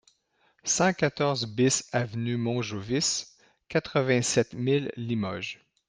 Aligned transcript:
cent 0.63 0.93
quatorze 0.93 1.45
BIS 1.45 1.83
avenue 1.91 2.35
Montjovis, 2.35 3.27
quatre-vingt-sept 3.67 4.55
mille 4.55 4.91
Limoges 4.97 5.59